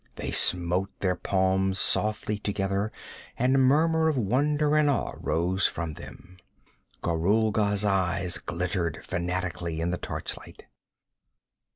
They 0.15 0.31
smote 0.31 0.89
their 1.01 1.15
palms 1.15 1.77
softly 1.77 2.39
together 2.39 2.91
and 3.37 3.53
a 3.53 3.59
murmur 3.59 4.07
of 4.09 4.17
wonder 4.17 4.75
and 4.75 4.89
awe 4.89 5.13
rose 5.15 5.67
from 5.67 5.93
them. 5.93 6.37
Gorulga's 7.03 7.85
eyes 7.85 8.39
glittered 8.39 9.05
fanatically 9.05 9.79
in 9.79 9.91
the 9.91 9.99
torchlight. 9.99 10.65